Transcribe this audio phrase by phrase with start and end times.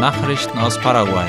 [0.00, 1.28] Nachrichten aus Paraguay.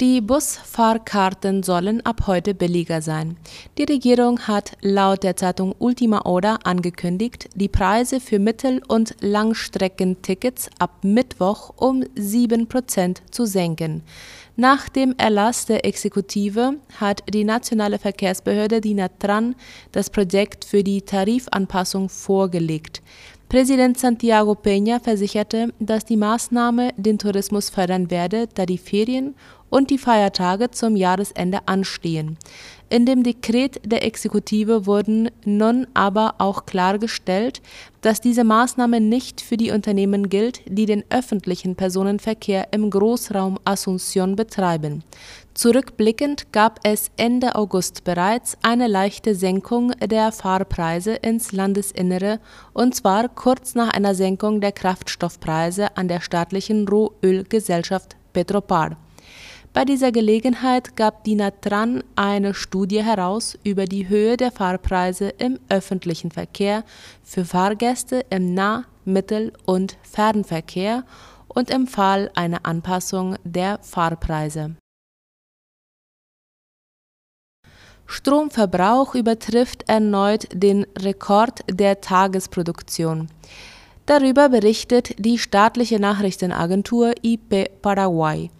[0.00, 3.36] Die Busfahrkarten sollen ab heute billiger sein.
[3.76, 10.70] Die Regierung hat laut der Zeitung Ultima Hora angekündigt, die Preise für Mittel- und Langstreckentickets
[10.78, 14.04] ab Mittwoch um 7% zu senken.
[14.60, 19.54] Nach dem Erlass der Exekutive hat die nationale Verkehrsbehörde DINATRAN
[19.92, 23.00] das Projekt für die Tarifanpassung vorgelegt.
[23.48, 29.36] Präsident Santiago Peña versicherte, dass die Maßnahme den Tourismus fördern werde, da die Ferien
[29.70, 32.36] und die Feiertage zum Jahresende anstehen.
[32.90, 37.60] In dem Dekret der Exekutive wurden nun aber auch klargestellt,
[38.00, 44.36] dass diese Maßnahme nicht für die Unternehmen gilt, die den öffentlichen Personenverkehr im Großraum Asunción
[44.36, 45.04] betreiben.
[45.52, 52.40] Zurückblickend gab es Ende August bereits eine leichte Senkung der Fahrpreise ins Landesinnere,
[52.72, 58.96] und zwar kurz nach einer Senkung der Kraftstoffpreise an der staatlichen Rohölgesellschaft Petropar.
[59.72, 66.30] Bei dieser Gelegenheit gab DINATRAN eine Studie heraus über die Höhe der Fahrpreise im öffentlichen
[66.30, 66.84] Verkehr
[67.22, 71.04] für Fahrgäste im Nah-, Mittel- und Fernverkehr
[71.48, 74.76] und empfahl eine Anpassung der Fahrpreise.
[78.06, 83.28] Stromverbrauch übertrifft erneut den Rekord der Tagesproduktion.
[84.06, 88.50] Darüber berichtet die staatliche Nachrichtenagentur IP Paraguay.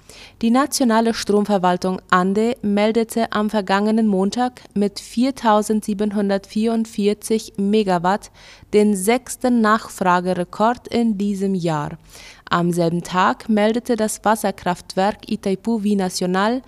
[0.42, 8.30] Die nationale Stromverwaltung Ande meldete am vergangenen Montag mit 4744 Megawatt
[8.72, 11.98] den sechsten Nachfragerekord in diesem Jahr.
[12.48, 16.62] Am selben Tag meldete das Wasserkraftwerk Itaipu Nacional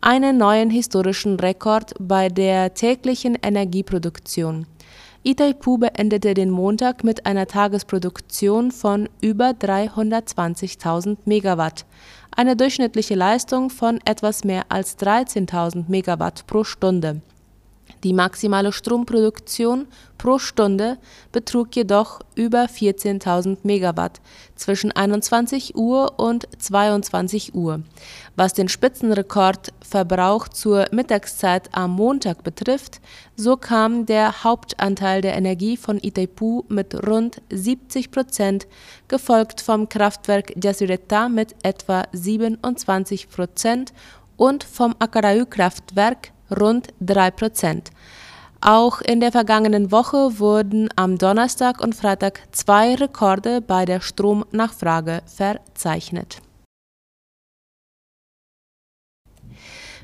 [0.00, 4.66] einen neuen historischen Rekord bei der täglichen Energieproduktion.
[5.26, 11.86] Itaipu beendete den Montag mit einer Tagesproduktion von über 320.000 Megawatt,
[12.30, 17.22] eine durchschnittliche Leistung von etwas mehr als 13.000 Megawatt pro Stunde
[18.04, 19.86] die maximale Stromproduktion
[20.18, 20.98] pro Stunde
[21.32, 24.20] betrug jedoch über 14.000 Megawatt
[24.54, 27.80] zwischen 21 Uhr und 22 Uhr.
[28.36, 33.00] Was den Spitzenrekordverbrauch zur Mittagszeit am Montag betrifft,
[33.36, 38.66] so kam der Hauptanteil der Energie von Itaipu mit rund 70 Prozent,
[39.08, 43.92] gefolgt vom Kraftwerk Yacyretá mit etwa 27 Prozent
[44.36, 47.90] und vom Acaraú-Kraftwerk rund 3 Prozent.
[48.60, 55.20] Auch in der vergangenen Woche wurden am Donnerstag und Freitag zwei Rekorde bei der Stromnachfrage
[55.26, 56.40] verzeichnet.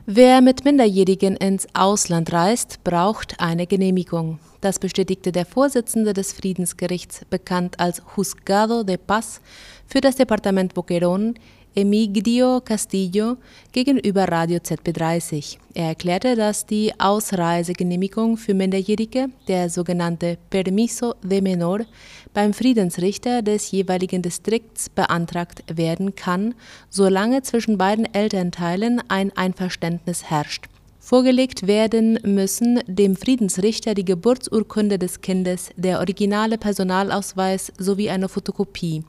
[0.05, 4.41] Wer mit Minderjährigen ins Ausland reist, braucht eine Genehmigung.
[4.61, 9.41] Das bestätigte der Vorsitzende des Friedensgerichts, bekannt als Juzgado de Paz,
[9.87, 11.35] für das Departement Boquerón
[11.77, 13.37] Emigdio Castillo
[13.71, 15.57] gegenüber Radio ZB30.
[15.73, 21.83] Er erklärte, dass die Ausreisegenehmigung für Minderjährige, der sogenannte Permiso de Menor,
[22.35, 26.55] beim Friedensrichter des jeweiligen Distrikts beantragt werden kann,
[26.89, 30.70] solange zwischen beiden Elternteilen ein Einverständnis herrscht.
[31.03, 39.03] Vorgelegt werden müssen dem Friedensrichter die Geburtsurkunde des Kindes, der originale Personalausweis sowie eine Fotokopie.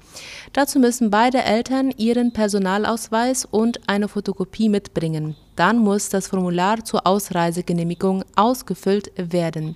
[0.53, 5.35] Dazu müssen beide Eltern ihren Personalausweis und eine Fotokopie mitbringen.
[5.57, 9.75] Dann muss das Formular zur Ausreisegenehmigung ausgefüllt werden.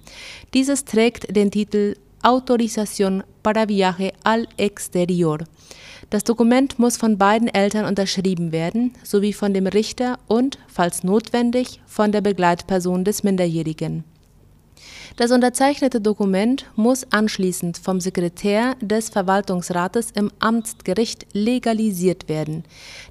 [0.54, 5.44] Dieses trägt den Titel Autorización para viaje al exterior.
[6.10, 11.82] Das Dokument muss von beiden Eltern unterschrieben werden, sowie von dem Richter und, falls notwendig,
[11.86, 14.04] von der Begleitperson des Minderjährigen
[15.16, 22.64] das unterzeichnete Dokument muss anschließend vom Sekretär des Verwaltungsrates im Amtsgericht legalisiert werden.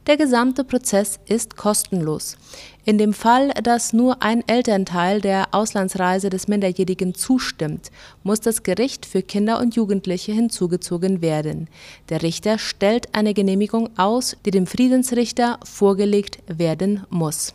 [0.06, 2.37] Der gesamte Prozess ist kostenlos.
[2.84, 7.91] In dem Fall, dass nur ein Elternteil der Auslandsreise des Minderjährigen zustimmt,
[8.23, 11.69] muss das Gericht für Kinder und Jugendliche hinzugezogen werden.
[12.11, 17.55] Der Richter stellt eine Genehmigung aus, die dem Friedensrichter vorgelegt werden muss.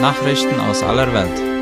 [0.00, 1.58] Nachrichten aus aller Welt.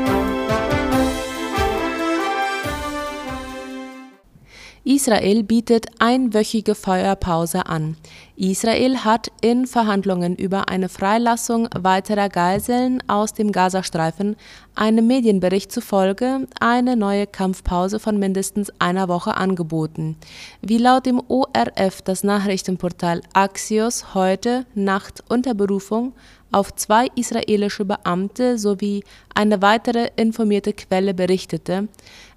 [4.83, 7.97] Israel bietet einwöchige Feuerpause an.
[8.37, 14.37] Israel hat in Verhandlungen über eine Freilassung weiterer Geiseln aus dem Gazastreifen
[14.75, 20.15] einem Medienbericht zufolge eine neue Kampfpause von mindestens einer Woche angeboten.
[20.61, 26.13] Wie laut dem ORF das Nachrichtenportal Axios heute Nacht unter Berufung
[26.51, 29.03] auf zwei israelische Beamte sowie
[29.33, 31.87] eine weitere informierte Quelle berichtete,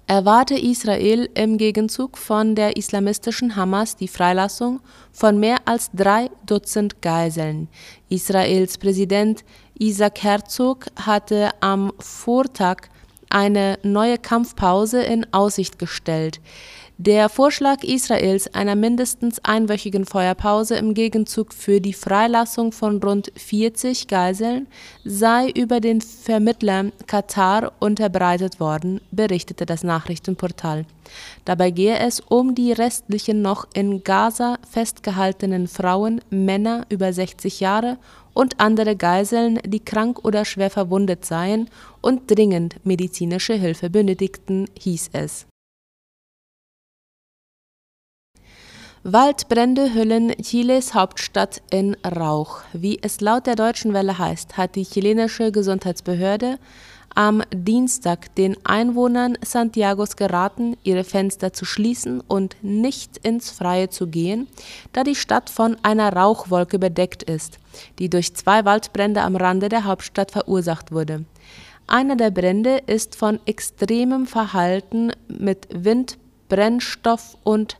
[0.07, 4.81] erwarte Israel im Gegenzug von der islamistischen Hamas die Freilassung
[5.11, 7.69] von mehr als drei Dutzend Geiseln.
[8.09, 9.45] Israels Präsident
[9.79, 12.89] Isaac Herzog hatte am Vortag
[13.29, 16.41] eine neue Kampfpause in Aussicht gestellt.
[17.03, 24.07] Der Vorschlag Israels einer mindestens einwöchigen Feuerpause im Gegenzug für die Freilassung von rund 40
[24.07, 24.67] Geiseln
[25.03, 30.85] sei über den Vermittler Katar unterbreitet worden, berichtete das Nachrichtenportal.
[31.43, 37.97] Dabei gehe es um die restlichen noch in Gaza festgehaltenen Frauen, Männer über 60 Jahre
[38.35, 41.67] und andere Geiseln, die krank oder schwer verwundet seien
[42.01, 45.47] und dringend medizinische Hilfe benötigten, hieß es.
[49.03, 52.61] Waldbrände hüllen Chiles Hauptstadt in Rauch.
[52.71, 56.59] Wie es laut der Deutschen Welle heißt, hat die chilenische Gesundheitsbehörde
[57.15, 64.05] am Dienstag den Einwohnern Santiagos geraten, ihre Fenster zu schließen und nicht ins Freie zu
[64.05, 64.47] gehen,
[64.93, 67.57] da die Stadt von einer Rauchwolke bedeckt ist,
[67.97, 71.25] die durch zwei Waldbrände am Rande der Hauptstadt verursacht wurde.
[71.87, 76.19] Einer der Brände ist von extremem Verhalten mit Wind,
[76.49, 77.77] Brennstoff und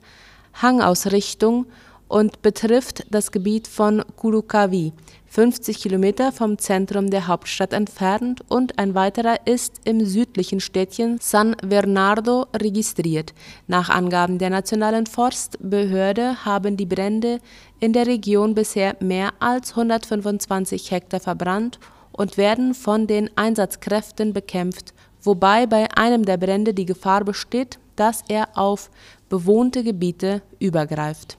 [0.53, 1.65] Hangausrichtung
[2.11, 4.91] und betrifft das Gebiet von Curucaví,
[5.27, 11.55] 50 Kilometer vom Zentrum der Hauptstadt entfernt, und ein weiterer ist im südlichen Städtchen San
[11.65, 13.33] Bernardo registriert.
[13.67, 17.39] Nach Angaben der Nationalen Forstbehörde haben die Brände
[17.79, 21.79] in der Region bisher mehr als 125 Hektar verbrannt
[22.11, 24.93] und werden von den Einsatzkräften bekämpft,
[25.23, 28.89] wobei bei einem der Brände die Gefahr besteht, dass er auf
[29.29, 31.37] bewohnte Gebiete übergreift.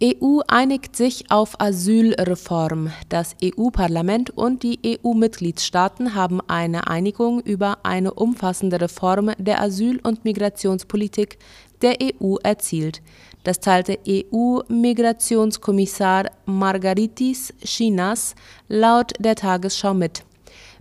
[0.00, 2.92] EU einigt sich auf Asylreform.
[3.08, 10.24] Das EU-Parlament und die EU-Mitgliedstaaten haben eine Einigung über eine umfassende Reform der Asyl- und
[10.24, 11.38] Migrationspolitik
[11.82, 13.02] der EU erzielt.
[13.42, 18.36] Das teilte EU-Migrationskommissar Margaritis Chinas
[18.68, 20.24] laut der Tagesschau mit.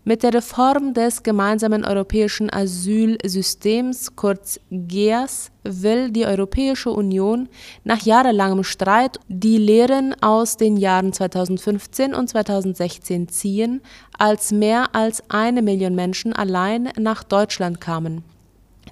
[0.06, 7.48] Mit der Reform des gemeinsamen europäischen Asylsystems, kurz GEAS, will die Europäische Union
[7.86, 13.82] nach jahrelangem Streit die Lehren aus den Jahren 2015 und 2016 ziehen,
[14.18, 18.26] als mehr als eine Million Menschen allein nach Deutschland kamen.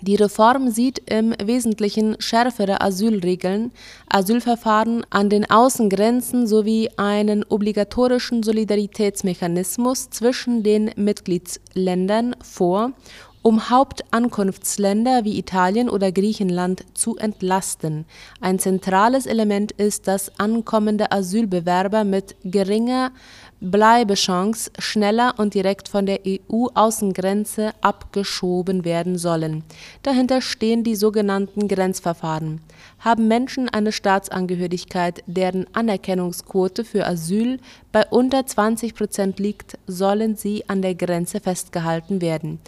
[0.01, 3.71] Die Reform sieht im Wesentlichen schärfere Asylregeln,
[4.09, 12.94] Asylverfahren an den Außengrenzen sowie einen obligatorischen Solidaritätsmechanismus zwischen den Mitgliedsländern vor,
[13.41, 18.05] um Hauptankunftsländer wie Italien oder Griechenland zu entlasten.
[18.39, 23.11] Ein zentrales Element ist, dass ankommende Asylbewerber mit geringer
[23.63, 29.63] Bleibechance schneller und direkt von der EU-Außengrenze abgeschoben werden sollen.
[30.01, 32.61] Dahinter stehen die sogenannten Grenzverfahren.
[32.97, 37.59] Haben Menschen eine Staatsangehörigkeit, deren Anerkennungsquote für Asyl
[37.91, 42.59] bei unter 20 Prozent liegt, sollen sie an der Grenze festgehalten werden.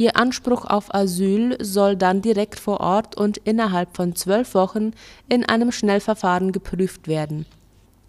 [0.00, 4.92] Ihr Anspruch auf Asyl soll dann direkt vor Ort und innerhalb von zwölf Wochen
[5.28, 7.44] in einem Schnellverfahren geprüft werden.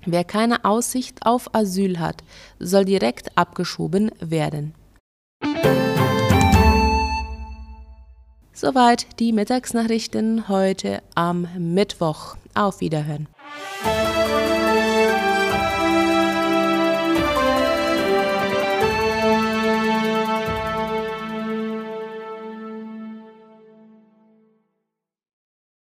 [0.06, 2.24] Wer keine Aussicht auf Asyl hat,
[2.60, 4.74] soll direkt abgeschoben werden.
[8.54, 12.38] Soweit die Mittagsnachrichten heute am Mittwoch.
[12.54, 13.28] Auf Wiederhören.